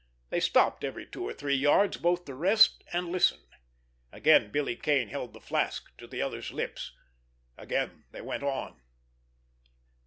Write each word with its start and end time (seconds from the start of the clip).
They 0.31 0.39
stopped 0.39 0.83
every 0.83 1.05
two 1.05 1.27
or 1.27 1.33
three 1.35 1.53
yards 1.53 1.97
both 1.97 2.25
to 2.25 2.33
rest 2.33 2.83
and 2.91 3.09
listen. 3.09 3.45
Again 4.11 4.49
Billy 4.49 4.75
Kane 4.75 5.09
held 5.09 5.31
the 5.33 5.39
flask 5.39 5.95
to 5.99 6.07
the 6.07 6.23
other's 6.23 6.49
lips. 6.49 6.93
Again 7.55 8.05
they 8.09 8.21
went 8.21 8.41
on. 8.41 8.81